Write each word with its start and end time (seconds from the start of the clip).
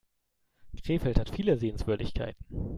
Krefeld 0.83 1.19
hat 1.19 1.29
viele 1.29 1.59
Sehenswürdigkeiten 1.59 2.43